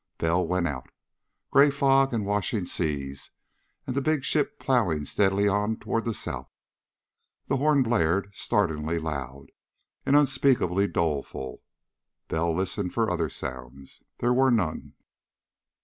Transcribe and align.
Bell 0.17 0.47
went 0.47 0.67
out. 0.67 0.89
Gray 1.51 1.69
fog, 1.69 2.11
and 2.11 2.25
washing 2.25 2.65
seas, 2.65 3.29
and 3.85 3.95
the 3.95 4.01
big 4.01 4.23
ship 4.23 4.57
ploughing 4.57 5.05
steadily 5.05 5.47
on 5.47 5.77
toward 5.77 6.05
the 6.05 6.13
south.... 6.15 6.49
The 7.45 7.57
horn 7.57 7.83
blared, 7.83 8.31
startlingly 8.33 8.97
loud 8.97 9.51
and 10.03 10.15
unspeakably 10.15 10.87
doleful. 10.87 11.61
Bell 12.29 12.51
listened 12.51 12.95
for 12.95 13.11
other 13.11 13.29
sounds. 13.29 14.01
There 14.17 14.33
were 14.33 14.49
none. 14.49 14.95